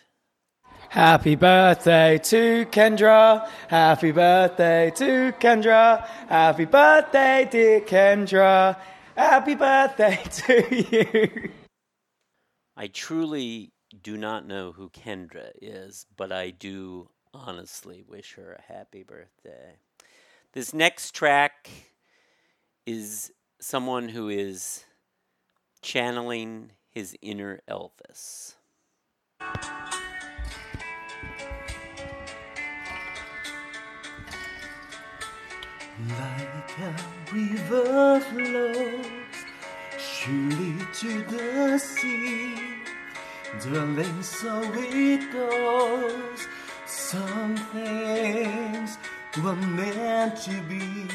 Happy 0.89 1.35
birthday 1.35 2.17
to 2.19 2.65
Kendra. 2.67 3.49
Happy 3.67 4.11
birthday 4.11 4.91
to 4.95 5.33
Kendra. 5.39 6.05
Happy 6.29 6.65
birthday, 6.65 7.47
dear 7.49 7.81
Kendra. 7.81 8.79
Happy 9.17 9.55
birthday 9.55 10.23
to 10.31 10.75
you. 10.75 11.51
I 12.77 12.87
truly 12.87 13.72
do 14.01 14.17
not 14.17 14.47
know 14.47 14.71
who 14.71 14.89
Kendra 14.89 15.51
is, 15.61 16.05
but 16.15 16.31
I 16.31 16.49
do 16.49 17.09
honestly 17.33 18.03
wish 18.07 18.33
her 18.35 18.53
a 18.53 18.73
happy 18.73 19.03
birthday. 19.03 19.77
This 20.53 20.73
next 20.73 21.13
track 21.13 21.69
is 22.85 23.31
someone 23.59 24.09
who 24.09 24.29
is 24.29 24.85
channeling 25.81 26.71
his 26.89 27.15
inner 27.21 27.61
Elvis. 27.69 28.55
Like 36.09 36.79
a 36.79 36.95
river 37.33 38.19
flows 38.19 39.05
surely 39.97 40.75
to 40.99 41.23
the 41.23 41.77
sea, 41.77 42.55
darling, 43.61 44.23
so 44.23 44.61
it 44.73 45.31
goes. 45.31 46.47
Some 46.85 47.57
things 47.73 48.97
were 49.43 49.55
meant 49.55 50.37
to 50.43 50.61
be. 50.63 51.07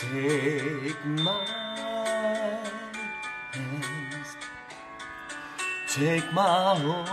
Take 0.00 1.04
my 1.04 1.44
hands, 3.52 4.30
take 5.88 6.32
my 6.32 6.74
whole 6.78 7.04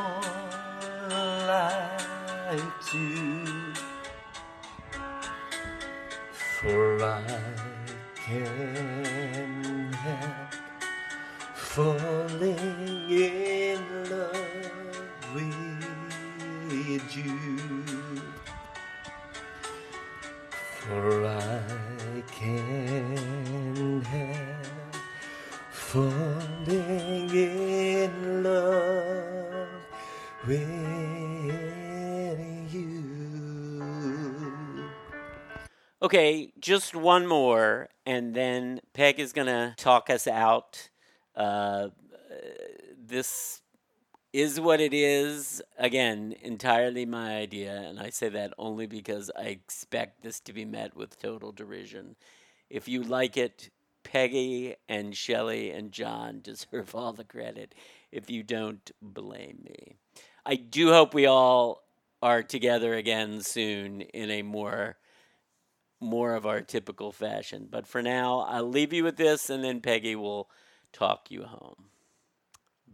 life 1.48 2.74
too. 2.90 3.74
For 6.62 7.04
I 7.04 7.24
can 8.16 9.92
help 9.94 10.47
falling 11.78 12.58
in 13.08 13.80
love 14.10 14.34
with 15.36 17.16
you. 17.16 17.38
For 20.80 21.26
I 21.28 21.62
can 22.32 24.02
help 24.02 24.96
falling 25.70 27.30
in 27.30 28.42
love 28.42 29.70
with 30.48 31.54
you. 32.74 33.84
Okay, 36.02 36.54
just 36.60 36.96
one 36.96 37.28
more, 37.28 37.90
and 38.04 38.34
then 38.34 38.82
Peg 38.94 39.20
is 39.20 39.32
to 39.46 39.76
talk 39.78 40.10
us 40.10 40.26
out. 40.26 40.90
Uh, 41.38 41.90
this 43.00 43.62
is 44.34 44.60
what 44.60 44.82
it 44.82 44.94
is. 44.94 45.62
Again, 45.78 46.36
entirely 46.42 47.06
my 47.06 47.38
idea, 47.38 47.74
and 47.74 48.00
I 48.00 48.10
say 48.10 48.30
that 48.30 48.54
only 48.58 48.88
because 48.88 49.30
I 49.38 49.44
expect 49.44 50.24
this 50.24 50.40
to 50.42 50.54
be 50.54 50.66
met 50.66 50.98
with 50.98 51.22
total 51.22 51.52
derision. 51.52 52.16
If 52.70 52.88
you 52.88 53.04
like 53.04 53.38
it, 53.38 53.70
Peggy 54.04 54.76
and 54.90 55.16
Shelley 55.16 55.70
and 55.70 55.92
John 55.92 56.40
deserve 56.44 56.96
all 56.96 57.14
the 57.14 57.24
credit. 57.24 57.76
If 58.12 58.30
you 58.30 58.42
don't, 58.42 58.90
blame 59.02 59.60
me. 59.64 59.98
I 60.46 60.56
do 60.56 60.92
hope 60.92 61.14
we 61.14 61.28
all 61.28 61.84
are 62.22 62.42
together 62.42 62.96
again 62.96 63.42
soon 63.42 64.02
in 64.02 64.32
a 64.32 64.42
more 64.42 64.98
more 66.00 66.36
of 66.36 66.46
our 66.46 66.62
typical 66.62 67.12
fashion. 67.12 67.68
But 67.70 67.88
for 67.88 68.04
now, 68.04 68.42
I'll 68.42 68.70
leave 68.70 68.94
you 68.94 69.04
with 69.04 69.18
this, 69.18 69.50
and 69.50 69.64
then 69.64 69.82
Peggy 69.82 70.16
will 70.16 70.48
talk 70.98 71.30
you 71.30 71.44
home. 71.44 71.90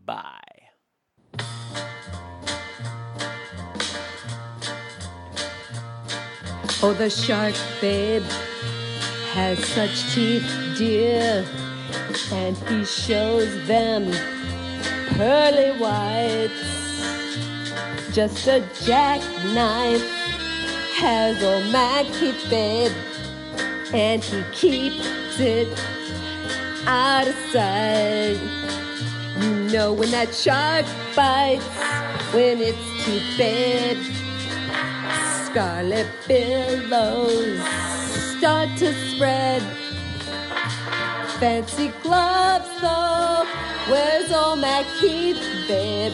Bye. 0.06 0.40
Oh, 6.86 6.94
the 6.98 7.10
shark, 7.10 7.56
babe, 7.80 8.24
has 9.32 9.58
such 9.66 10.14
teeth, 10.14 10.46
dear, 10.78 11.46
and 12.34 12.58
he 12.58 12.84
shows 12.84 13.68
them 13.68 14.12
pearly 15.16 15.72
whites. 15.80 16.52
Just 18.14 18.46
a 18.48 18.62
jackknife 18.84 20.04
has 20.98 21.42
old 21.42 21.72
Mackie, 21.72 22.34
babe, 22.50 22.92
and 23.94 24.22
he 24.22 24.44
keeps 24.52 25.40
it 25.40 25.70
out 26.86 27.28
of 27.28 27.36
sight. 27.52 28.40
You 29.40 29.54
know 29.72 29.94
when 29.94 30.12
that 30.12 30.34
shark 30.34 30.86
bites, 31.16 31.66
when 32.34 32.60
it's 32.62 33.06
too 33.06 33.20
bad. 33.38 33.98
Scarlet 35.46 36.08
billows 36.28 37.60
start 38.38 38.70
to 38.78 38.94
spread. 39.10 39.62
Fancy 41.40 41.92
gloves 42.02 42.70
though, 42.82 43.46
where's 43.90 44.32
old 44.32 44.60
Mac 44.60 44.86
Keith, 45.00 45.42
babe? 45.68 46.14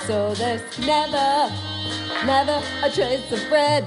So 0.00 0.34
there's 0.34 0.78
never, 0.78 1.52
never 2.24 2.62
a 2.82 2.90
trace 2.90 3.30
of 3.32 3.46
bread. 3.48 3.84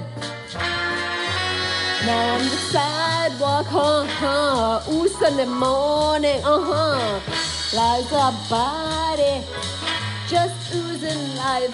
On 2.04 2.40
the 2.40 2.56
sidewalk, 2.72 3.66
uh 3.72 4.04
huh. 4.04 4.92
Ooh, 4.92 5.06
Sunday 5.06 5.44
morning, 5.44 6.42
uh 6.44 6.58
huh. 6.60 7.20
Lies 7.76 8.10
a 8.10 8.34
body, 8.50 9.46
just 10.26 10.74
oozing 10.74 11.36
life. 11.36 11.70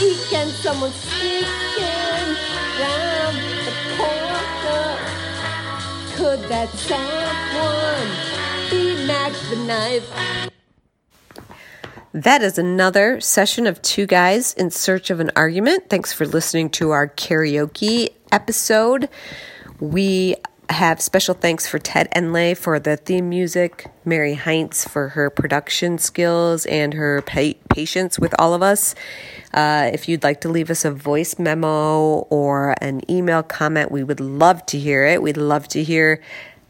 Eek 0.00 0.32
and 0.32 0.50
someone 0.50 0.90
sneaking 0.90 2.36
round 2.80 3.36
the 3.66 3.72
corner. 3.98 4.96
Could 6.16 6.40
that 6.48 6.70
someone 6.70 8.08
be 8.70 9.06
Mack 9.06 9.32
the 9.50 9.56
Knife? 9.66 10.08
That 12.14 12.42
is 12.42 12.58
another 12.58 13.22
session 13.22 13.66
of 13.66 13.80
Two 13.80 14.04
Guys 14.04 14.52
in 14.52 14.70
Search 14.70 15.08
of 15.08 15.18
an 15.18 15.30
Argument. 15.34 15.88
Thanks 15.88 16.12
for 16.12 16.26
listening 16.26 16.68
to 16.72 16.90
our 16.90 17.08
karaoke 17.08 18.10
episode. 18.30 19.08
We 19.80 20.36
have 20.68 21.00
special 21.00 21.34
thanks 21.34 21.66
for 21.66 21.78
Ted 21.78 22.10
Enlay 22.14 22.54
for 22.54 22.78
the 22.78 22.98
theme 22.98 23.30
music, 23.30 23.90
Mary 24.04 24.34
Heinz 24.34 24.86
for 24.86 25.08
her 25.08 25.30
production 25.30 25.96
skills 25.96 26.66
and 26.66 26.92
her 26.92 27.22
pa- 27.22 27.54
patience 27.70 28.18
with 28.18 28.34
all 28.38 28.52
of 28.52 28.60
us. 28.60 28.94
Uh, 29.54 29.88
if 29.90 30.06
you'd 30.06 30.22
like 30.22 30.42
to 30.42 30.50
leave 30.50 30.68
us 30.68 30.84
a 30.84 30.90
voice 30.90 31.38
memo 31.38 32.26
or 32.28 32.74
an 32.82 33.10
email 33.10 33.42
comment, 33.42 33.90
we 33.90 34.04
would 34.04 34.20
love 34.20 34.66
to 34.66 34.78
hear 34.78 35.02
it. 35.02 35.22
We'd 35.22 35.38
love 35.38 35.66
to 35.68 35.82
hear 35.82 36.20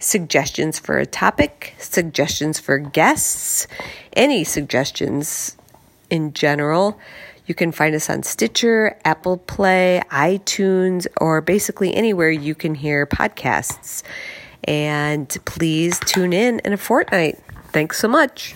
suggestions 0.02 0.78
for 0.78 0.98
a 0.98 1.06
topic, 1.06 1.74
suggestions 1.78 2.58
for 2.58 2.78
guests, 2.78 3.66
any 4.14 4.44
suggestions 4.44 5.56
in 6.10 6.32
general. 6.32 6.98
You 7.46 7.54
can 7.54 7.72
find 7.72 7.94
us 7.94 8.08
on 8.08 8.22
Stitcher, 8.22 8.96
Apple 9.04 9.36
Play, 9.36 10.02
iTunes, 10.10 11.06
or 11.20 11.40
basically 11.40 11.94
anywhere 11.94 12.30
you 12.30 12.54
can 12.54 12.74
hear 12.74 13.06
podcasts. 13.06 14.02
And 14.64 15.28
please 15.44 15.98
tune 16.00 16.32
in 16.32 16.60
in 16.60 16.72
a 16.72 16.76
fortnight. 16.76 17.42
Thanks 17.72 17.98
so 17.98 18.08
much. 18.08 18.54